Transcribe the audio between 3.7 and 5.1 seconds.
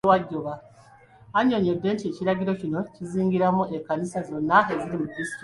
ekkanisa zonna eziri mu